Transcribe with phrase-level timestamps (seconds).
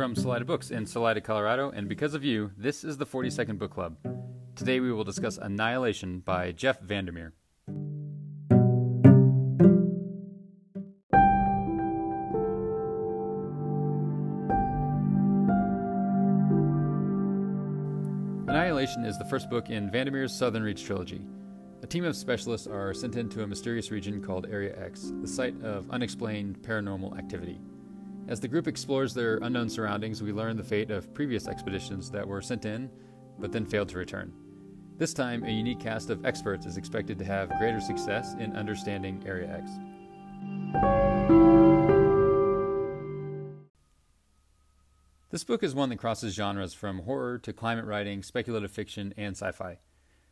[0.00, 3.58] from Salida Books in Salida, Colorado, and because of you, this is the 40 Second
[3.58, 3.98] Book Club.
[4.56, 7.34] Today we will discuss Annihilation by Jeff Vandermeer.
[18.48, 21.20] Annihilation is the first book in Vandermeer's Southern Reach trilogy.
[21.82, 25.62] A team of specialists are sent into a mysterious region called Area X, the site
[25.62, 27.60] of unexplained paranormal activity.
[28.30, 32.26] As the group explores their unknown surroundings, we learn the fate of previous expeditions that
[32.26, 32.88] were sent in
[33.40, 34.32] but then failed to return.
[34.98, 39.20] This time, a unique cast of experts is expected to have greater success in understanding
[39.26, 39.72] Area X.
[45.30, 49.36] This book is one that crosses genres from horror to climate writing, speculative fiction, and
[49.36, 49.78] sci fi.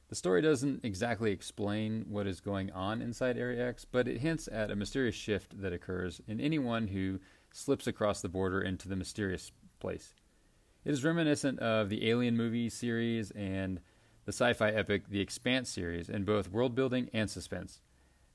[0.09, 4.49] The story doesn't exactly explain what is going on inside Area X, but it hints
[4.51, 7.19] at a mysterious shift that occurs in anyone who
[7.59, 10.15] slips across the border into the mysterious place.
[10.85, 13.81] It is reminiscent of the Alien movie series and
[14.25, 17.81] the sci fi epic The Expanse series in both world building and suspense.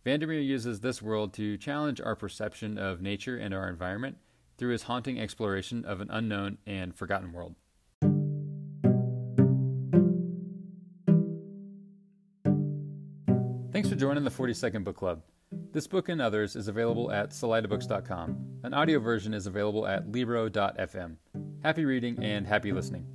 [0.03, 4.17] Vandermeer uses this world to challenge our perception of nature and our environment
[4.57, 7.55] through his haunting exploration of an unknown and forgotten world.
[13.71, 15.21] Thanks for joining the 40 Second Book Club.
[15.73, 18.59] This book and others is available at salidabooks.com.
[18.61, 21.15] An audio version is available at libro.fm.
[21.63, 23.07] Happy reading and happy listening.